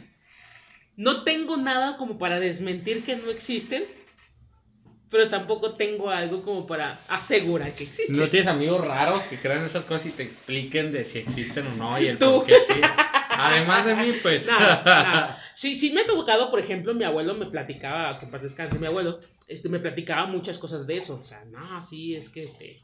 [0.95, 3.83] no tengo nada como para desmentir que no existen,
[5.13, 8.17] pero tampoco tengo algo como para asegurar que existen.
[8.17, 11.75] ¿No tienes amigos raros que crean esas cosas y te expliquen de si existen o
[11.75, 12.37] no y el Tú.
[12.39, 12.73] por qué sí?
[13.29, 14.47] Además de mí, pues.
[14.47, 15.35] No, no.
[15.53, 18.87] Sí, sí me ha tocado, por ejemplo, mi abuelo me platicaba, que paz descanse mi
[18.87, 21.19] abuelo, este, me platicaba muchas cosas de eso.
[21.21, 22.81] O sea, no, sí, es que este.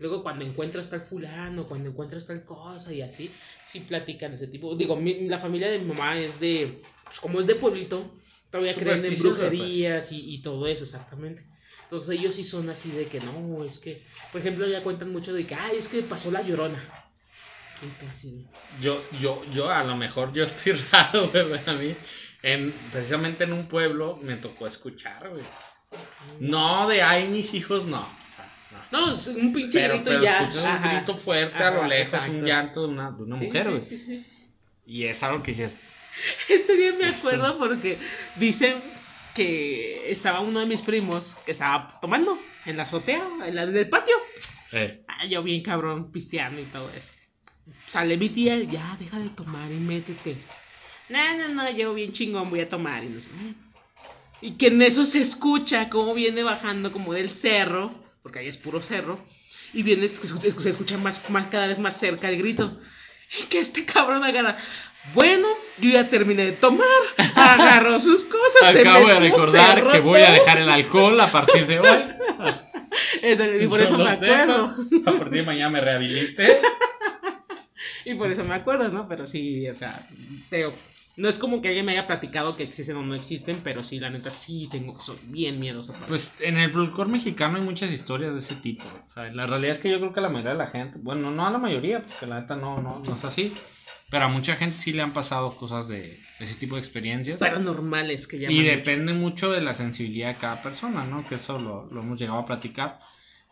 [0.00, 3.30] Luego cuando encuentras tal fulano, cuando encuentras tal cosa y así,
[3.64, 4.74] sí platican ese tipo.
[4.74, 8.04] Digo, mi- la familia de mi mamá es de, pues como es de pueblito,
[8.50, 9.22] todavía creen en pues.
[9.22, 11.44] brujerías y, y todo eso, exactamente.
[11.90, 13.98] Entonces ellos sí son así de que no, es que,
[14.30, 16.78] por ejemplo, ya cuentan mucho de que, ay, es que pasó la llorona.
[18.82, 21.94] Yo, yo, yo, a lo mejor yo estoy raro, güey, a mí.
[22.42, 25.42] En, precisamente en un pueblo me tocó escuchar, güey.
[26.40, 28.06] No de ay, mis hijos, no.
[28.90, 29.14] No.
[29.14, 30.40] Es un pinche Pero, grito pero ya.
[30.42, 30.94] escuchas un ajá.
[30.96, 32.32] grito fuerte a lo Ajá, lejos, exacto.
[32.36, 33.82] un llanto de una, de una Sí, mujer, güey.
[33.82, 34.26] sí, sí.
[34.86, 35.78] Y es algo que dices,
[36.48, 37.96] Ese día me acuerdo porque
[38.36, 38.74] dicen
[39.38, 43.76] que estaba uno de mis primos que estaba tomando en la azotea, en, la, en
[43.76, 44.16] el patio.
[44.72, 47.12] eh, Ah, yo bien cabrón, pisteando y todo eso.
[47.86, 50.36] Sale mi tía, ya, deja de tomar y métete.
[51.08, 53.30] No, no, no, yo bien chingón voy a tomar y no sé.
[54.40, 57.92] Y que en eso se escucha cómo viene bajando como del cerro,
[58.24, 59.24] porque ahí es puro cerro,
[59.72, 62.80] y viene, se escucha, se escucha más, más, cada vez más cerca el grito.
[63.36, 64.56] Y que este cabrón agarra.
[65.14, 66.86] Bueno, yo ya terminé de tomar,
[67.34, 71.18] agarró sus cosas, se acabo de metió, recordar cerró que voy a dejar el alcohol
[71.18, 71.98] a partir de hoy.
[73.62, 74.76] y por eso me acuerdo.
[75.06, 76.58] A partir de mañana me rehabilité.
[78.04, 79.08] y por eso me acuerdo, ¿no?
[79.08, 79.98] Pero sí, o sea,
[80.50, 80.74] pero
[81.18, 83.98] no es como que alguien me haya platicado que existen o no existen, pero sí,
[83.98, 85.92] la neta, sí tengo, soy bien miedoso.
[86.06, 88.84] Pues en el folclore mexicano hay muchas historias de ese tipo.
[88.84, 91.32] O sea, la realidad es que yo creo que la mayoría de la gente, bueno,
[91.32, 93.52] no a la mayoría, porque la neta no, no, no es así.
[94.10, 97.40] Pero a mucha gente sí le han pasado cosas de, ese tipo de experiencias.
[97.40, 98.50] Paranormales que ya.
[98.50, 101.26] Y depende mucho de la sensibilidad de cada persona, ¿no?
[101.28, 103.00] Que eso lo, lo hemos llegado a platicar.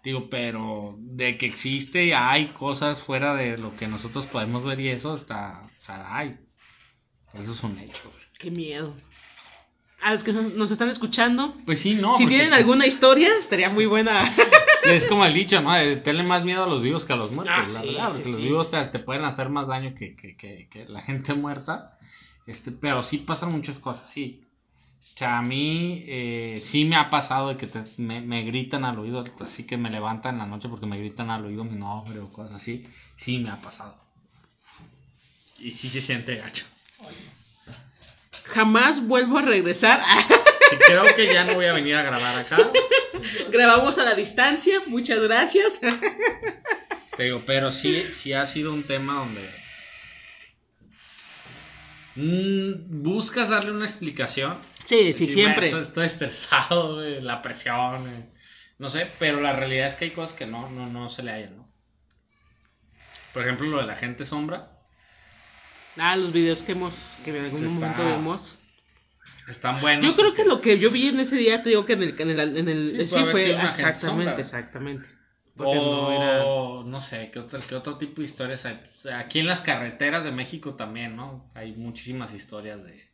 [0.04, 4.88] Digo, pero de que existe, hay cosas fuera de lo que nosotros podemos ver y
[4.88, 6.38] eso está, o sea, hay.
[7.40, 8.10] Eso es un hecho.
[8.38, 8.94] Qué miedo.
[10.02, 11.54] A los que nos están escuchando.
[11.64, 12.14] Pues sí, no.
[12.14, 14.24] Si tienen alguna historia, estaría muy buena.
[14.84, 15.72] Es como el dicho, ¿no?
[16.02, 18.12] Tenle más miedo a los vivos que a los muertos, ah, la verdad.
[18.12, 21.98] porque los vivos te, pueden hacer más daño que, que, que, la gente muerta.
[22.46, 24.44] Este, pero sí pasan muchas cosas, sí.
[25.00, 28.98] O sea, a mí eh, sí me ha pasado de que me, me, gritan al
[28.98, 32.20] oído, así que me levantan en la noche porque me gritan al oído mi nombre
[32.20, 32.86] o cosas así.
[33.16, 33.96] Sí me ha pasado.
[35.58, 36.64] Y sí se siente gacho.
[38.44, 40.02] Jamás vuelvo a regresar.
[40.86, 42.58] creo que ya no voy a venir a grabar acá.
[43.50, 45.80] Grabamos a la distancia, muchas gracias.
[47.16, 49.48] Te digo, pero sí, sí ha sido un tema donde
[52.16, 54.56] mm, buscas darle una explicación.
[54.84, 55.68] Sí, sí, siempre.
[55.68, 58.30] estoy, estresado, la presión,
[58.78, 61.32] no sé, pero la realidad es que hay cosas que no, no, no se le
[61.32, 61.72] hallan, ¿no?
[63.32, 64.75] Por ejemplo, lo de la gente sombra.
[65.98, 68.58] Ah, los videos que hemos, que en algún momento vemos.
[69.48, 70.04] Están buenos.
[70.04, 72.20] Yo creo que lo que yo vi en ese día, te digo que en el,
[72.20, 75.06] en el, en el sí, fue exactamente, exactamente.
[75.58, 78.78] O no, sé, ¿qué otro, ¿qué otro tipo de historias hay?
[79.14, 81.50] aquí en las carreteras de México también, ¿no?
[81.54, 83.08] Hay muchísimas historias de,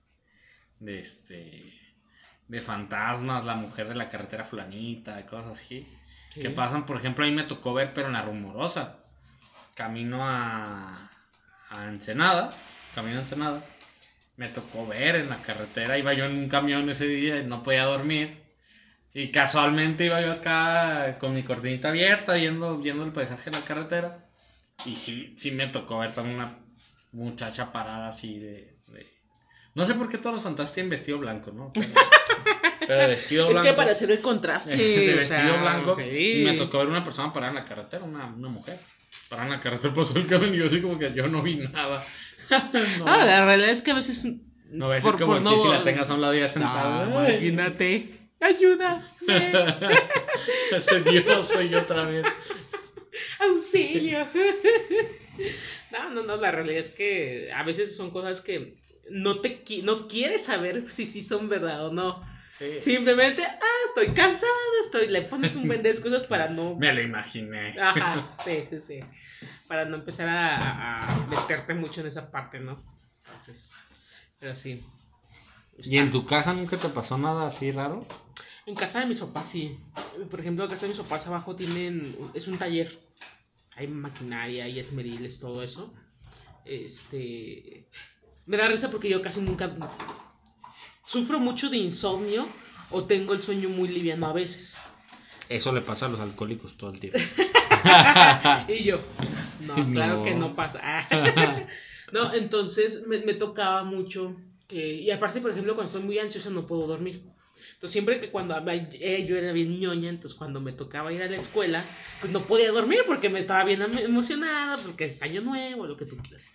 [0.80, 1.72] de este,
[2.48, 5.86] de fantasmas, la mujer de la carretera fulanita, cosas así.
[6.34, 9.04] Que pasan, por ejemplo, a mí me tocó ver, pero en la rumorosa.
[9.74, 11.11] Camino a,
[11.72, 12.50] a Ensenada,
[12.94, 13.62] camino a Ensenada
[14.36, 17.62] me tocó ver en la carretera, iba yo en un camión ese día y no
[17.62, 18.40] podía dormir.
[19.14, 23.64] Y casualmente iba yo acá con mi cortinita abierta viendo, viendo el paisaje de la
[23.64, 24.26] carretera.
[24.86, 26.56] Y sí, sí me tocó ver también una
[27.12, 28.74] muchacha parada así de,
[29.74, 31.72] No sé por qué todos los fantasmas tienen vestido blanco, ¿no?
[31.74, 33.64] Pero, vestido blanco.
[33.64, 34.74] Es que para hacer el contraste.
[34.76, 36.00] de vestido blanco.
[36.00, 38.80] Y me tocó ver una persona parada en la carretera, una, una mujer.
[39.32, 41.56] Parada en la carretera, pasó el camión y yo así como que yo no vi
[41.56, 42.04] nada.
[42.50, 43.06] no.
[43.06, 44.26] Ah, la realidad es que a veces.
[44.68, 45.58] No ves por, como no...
[45.58, 47.06] si la tengas a un lado ya sentada.
[47.06, 48.10] No, imagínate.
[48.40, 49.08] Ayuda.
[50.72, 52.26] Ese Dios soy yo otra vez.
[53.38, 54.26] Auxilio.
[55.92, 58.76] No, no, no, la realidad es que a veces son cosas que
[59.08, 62.22] no te no quieres saber si sí son verdad o no.
[62.58, 62.80] Sí.
[62.80, 64.52] Simplemente, ah, estoy cansado,
[64.82, 66.74] estoy, le pones un buen de excusas para no.
[66.78, 67.78] Me lo imaginé.
[67.80, 69.00] Ajá, sí, sí, sí
[69.66, 72.78] para no empezar a, meterte mucho en esa parte, ¿no?
[73.26, 73.70] Entonces,
[74.38, 74.82] pero sí.
[75.78, 78.06] ¿Y en tu casa nunca te pasó nada así raro?
[78.66, 79.78] En casa de mis papás sí.
[80.30, 83.00] Por ejemplo, en casa de mis papás abajo tienen, es un taller.
[83.76, 85.92] Hay maquinaria, hay esmeriles, todo eso.
[86.64, 87.88] Este,
[88.46, 89.74] me da risa porque yo casi nunca
[91.02, 92.46] sufro mucho de insomnio
[92.92, 94.78] o tengo el sueño muy liviano a veces.
[95.48, 97.18] Eso le pasa a los alcohólicos todo el tiempo.
[98.68, 99.00] y yo,
[99.60, 101.06] no, claro que no pasa.
[102.12, 104.36] no, entonces me, tocaba mucho.
[104.70, 107.22] y aparte, por ejemplo, cuando estoy muy ansiosa no puedo dormir.
[107.74, 111.28] Entonces, siempre que cuando eh, yo era bien ñoña, entonces cuando me tocaba ir a
[111.28, 111.84] la escuela,
[112.20, 116.06] pues no podía dormir porque me estaba bien emocionada, porque es año nuevo, lo que
[116.06, 116.46] tú quieras.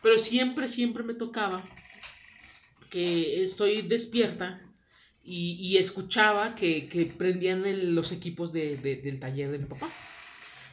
[0.00, 1.60] Pero siempre, siempre me tocaba
[2.88, 4.65] que estoy despierta
[5.28, 9.88] y, escuchaba que, prendían los equipos del taller de mi papá.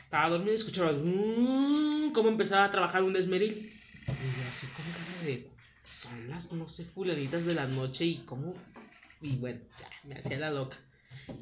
[0.03, 3.53] Estaba dormido y escuchaba mmm, cómo empezaba a trabajar un esmeril.
[3.53, 5.49] Y yo así como cara de,
[5.85, 8.53] son las, no sé, fulanitas de la noche y cómo...
[9.21, 10.77] Y bueno, ya, me hacía la loca.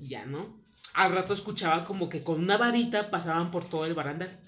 [0.02, 0.62] Y ya, ¿no?
[0.94, 4.40] Al rato escuchaba como que con una varita pasaban por todo el barandal.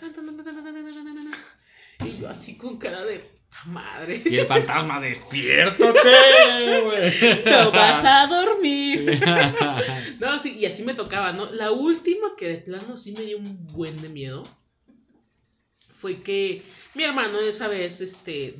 [1.99, 3.29] Y yo así con cara de
[3.65, 4.21] madre.
[4.25, 7.43] Y el fantasma, despiértate, güey.
[7.45, 9.21] No vas a dormir.
[10.19, 11.49] no, sí, y así me tocaba, ¿no?
[11.51, 14.47] La última que de plano sí me dio un buen de miedo
[16.03, 16.61] fue que
[16.95, 18.53] mi hermano esa vez este,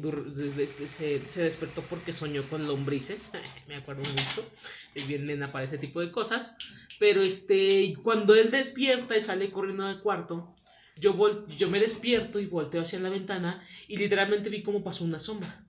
[0.88, 3.34] se, despertó porque soñó con lombrices.
[3.68, 4.50] me acuerdo mucho.
[4.96, 6.56] Es bien nena para ese tipo de cosas.
[7.00, 10.56] Pero este, cuando él despierta y sale corriendo del cuarto,
[10.98, 15.20] yo, yo me despierto y volteo hacia la ventana y literalmente vi cómo pasó una
[15.20, 15.66] sombra.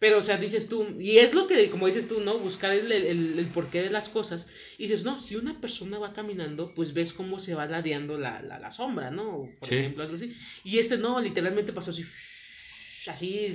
[0.00, 2.38] Pero, o sea, dices tú, y es lo que, como dices tú, ¿no?
[2.38, 4.46] Buscar el, el, el porqué de las cosas.
[4.76, 8.40] Y dices, no, si una persona va caminando, pues ves cómo se va ladeando la,
[8.40, 9.56] la, la sombra, ¿no?
[9.58, 9.74] Por Sí.
[9.74, 10.30] ejemplo, algo así.
[10.62, 12.04] Y ese no, literalmente pasó así,
[13.08, 13.52] así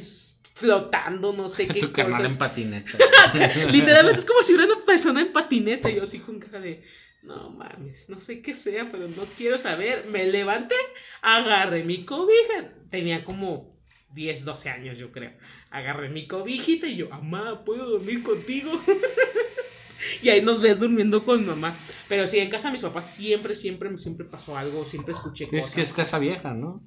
[0.56, 2.32] flotando, no sé qué Tu canal cosas.
[2.34, 2.98] en patineta.
[3.72, 6.82] Literalmente es como si hubiera una persona en patineta y yo así con cara de,
[7.24, 10.06] no mames, no sé qué sea, pero no quiero saber.
[10.12, 10.76] Me levanté,
[11.22, 12.74] agarré mi cobija.
[12.90, 13.78] Tenía como
[14.14, 15.32] 10, 12 años, yo creo.
[15.72, 18.72] Agarré mi cobijita y yo, mamá, ¿puedo dormir contigo?
[20.22, 21.76] y ahí nos ves durmiendo con mamá.
[22.10, 25.70] Pero sí, en casa de mis papás siempre, siempre, siempre pasó algo, siempre escuché cosas.
[25.70, 26.84] es que es casa vieja, ¿no?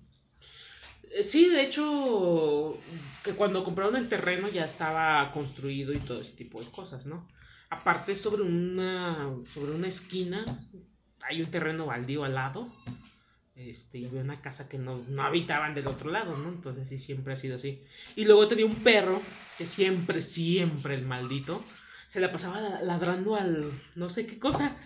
[1.12, 2.79] Eh, Sí, de hecho,
[3.25, 7.27] que cuando compraron el terreno ya estaba construido y todo ese tipo de cosas, ¿no?
[7.70, 10.44] Aparte, sobre una, sobre una esquina
[11.22, 12.72] hay un terreno baldío al lado.
[13.57, 16.50] Este, y había una casa que no, no habitaban del otro lado, ¿no?
[16.50, 17.81] Entonces sí, siempre ha sido así.
[18.14, 19.20] Y luego tenía un perro
[19.57, 21.64] que siempre, siempre el maldito
[22.07, 24.76] se la pasaba la- ladrando al no sé qué cosa.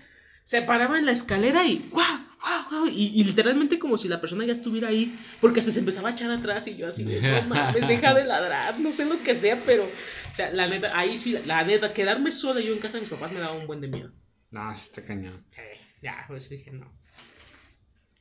[0.45, 2.07] Se paraba en la escalera y ¡guau!
[2.41, 2.65] ¡guau!
[2.71, 2.87] ¡guau!
[2.87, 6.31] Y, y literalmente como si la persona ya estuviera ahí, porque se empezaba a echar
[6.31, 9.61] atrás y yo así de, no mames, deja de ladrar, no sé lo que sea,
[9.67, 9.85] pero,
[10.31, 13.11] o sea, la neta, ahí sí, la neta, quedarme sola yo en casa de mis
[13.11, 14.11] papás me daba un buen de miedo.
[14.51, 15.45] No, está cañón.
[15.57, 16.87] Eh, ya, pues dije, no.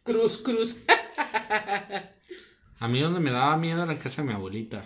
[0.03, 0.79] Cruz, cruz.
[2.79, 4.83] A mí donde me daba miedo era en casa de mi abuelita.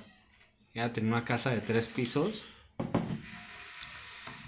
[0.74, 2.44] Ella tenía una casa de tres pisos.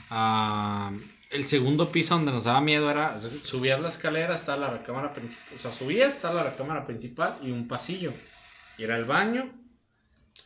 [0.10, 0.92] Ah,
[1.30, 5.56] el segundo piso donde nos daba miedo era subías la escalera, está la recámara principal.
[5.56, 8.14] O sea, subías, está la recámara principal y un pasillo.
[8.78, 9.52] Y era el baño,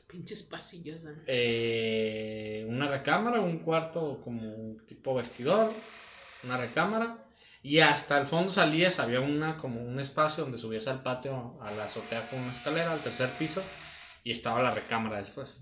[0.09, 1.03] Pinches pasillos.
[1.05, 1.15] ¿eh?
[1.27, 5.71] eh, una recámara, un cuarto como un tipo vestidor,
[6.43, 7.25] una recámara.
[7.61, 11.71] Y hasta el fondo salías, había una como un espacio donde subías al patio, a
[11.71, 13.61] la azotea con una escalera, al tercer piso,
[14.23, 15.61] y estaba la recámara después.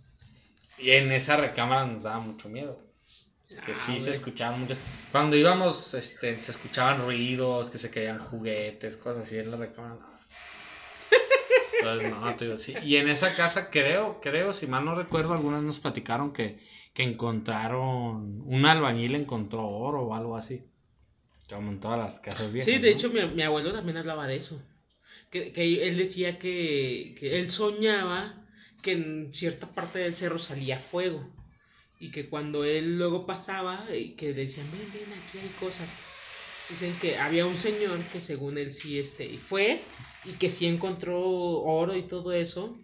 [0.78, 2.80] Y en esa recámara nos daba mucho miedo.
[3.50, 4.12] Que Ah, sí se güey.
[4.12, 4.76] escuchaban mucho.
[5.12, 9.98] Cuando íbamos, este, se escuchaban ruidos, que se caían juguetes, cosas así en la recámara.
[11.84, 11.92] No.
[11.94, 12.74] Entonces, no, te digo, sí.
[12.84, 16.60] Y en esa casa, creo, creo, si mal no recuerdo, algunas nos platicaron que,
[16.94, 20.64] que encontraron, un albañil encontró oro o algo así.
[21.50, 22.66] Como en todas las casas viejas.
[22.66, 22.96] Sí, de ¿no?
[22.96, 24.62] hecho mi, mi abuelo también hablaba de eso.
[25.30, 28.48] Que, que él decía que, que él soñaba
[28.82, 31.26] que en cierta parte del cerro salía fuego.
[32.00, 36.07] Y que cuando él luego pasaba, y que le decían, ven, ven, aquí hay cosas.
[36.70, 39.82] Dicen que había un señor que según él sí este, fue
[40.26, 42.78] y que sí encontró oro y todo eso,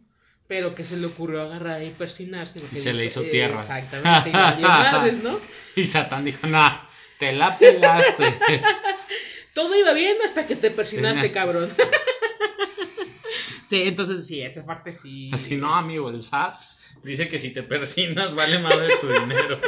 [0.48, 2.62] pero que se le ocurrió agarrar y persinarse.
[2.72, 3.60] Y se le hizo tierra.
[3.60, 5.39] Exactamente, y madres, ¿no?
[5.76, 6.72] Y Satán dijo, nah,
[7.17, 8.39] te la pelaste.
[9.54, 11.69] Todo iba bien hasta que te persinaste, Tenías- cabrón.
[13.67, 15.30] sí, entonces sí, esa parte sí.
[15.34, 16.56] Así no, amigo, el SAT
[17.04, 19.60] dice que si te persinas vale más de tu dinero.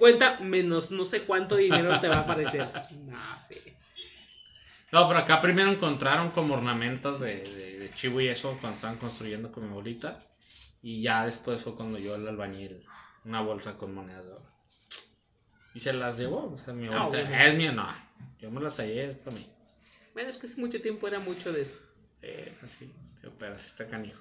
[0.00, 2.66] Cuenta menos no sé cuánto dinero te va a aparecer.
[3.06, 3.54] No, sí.
[4.92, 8.96] No, pero acá primero encontraron como ornamentos de, de, de chivo y eso cuando estaban
[8.96, 10.18] construyendo con mi abuelita.
[10.82, 12.82] Y ya después fue cuando yo el albañil
[13.24, 14.50] una bolsa con monedas de oro.
[15.74, 16.50] Y se las llevó.
[16.52, 17.44] O sea, mi Ah, abuelita, bueno.
[17.44, 17.86] es mío, no.
[18.40, 19.46] Yo me las hallé, para mí.
[20.14, 21.78] Bueno, es que hace mucho tiempo era mucho de eso.
[22.22, 22.90] Eh, así,
[23.38, 24.20] pero así está canijo.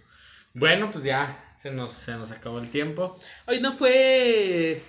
[0.53, 3.17] Bueno, pues ya se nos, se nos acabó el tiempo.
[3.47, 4.81] Hoy no fue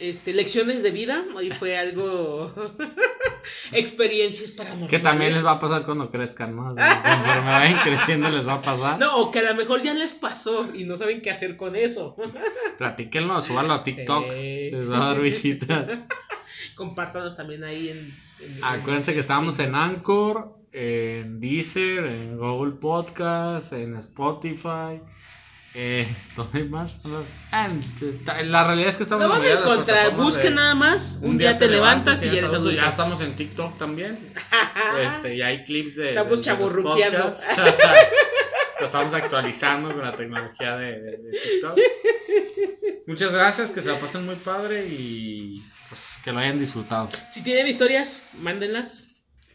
[0.00, 2.52] este lecciones de vida, hoy fue algo
[3.72, 4.90] experiencias paranormales.
[4.90, 6.70] Que también les va a pasar cuando crezcan, ¿no?
[6.70, 8.98] O sea, conforme vayan creciendo les va a pasar.
[8.98, 11.76] No, o que a lo mejor ya les pasó y no saben qué hacer con
[11.76, 12.16] eso.
[12.78, 14.24] Platíquenlo, súbanlo a TikTok.
[14.30, 14.70] Eh.
[14.72, 15.88] Les va a dar visitas.
[16.74, 23.72] Compártanos también ahí en, en- Acuérdense que estamos en Anchor, en Deezer, en Google Podcast,
[23.72, 25.00] en Spotify.
[25.74, 26.98] Eh, ¿Dónde más?
[28.44, 31.36] La realidad es que estamos Lo van en la a encontrar, busquen nada más, un,
[31.38, 32.76] día, te levantas y ya eres adulto.
[32.76, 34.18] Ya estamos en TikTok también.
[35.00, 36.14] Este, y hay clips de.
[36.14, 37.46] Estamos podcasts.
[38.80, 41.78] Lo estamos actualizando con la tecnología de, de- de TikTok.
[43.06, 47.08] Muchas gracias, que se la pasen muy padre y pues que lo hayan disfrutado.
[47.30, 49.08] Si tienen historias, mándenlas,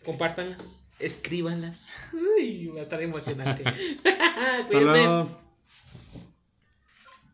[0.03, 2.03] compártanlas, escríbanlas.
[2.13, 3.63] Uy, va a estar emocionante.
[3.65, 4.97] Hasta Cuídense.
[4.97, 5.42] luego.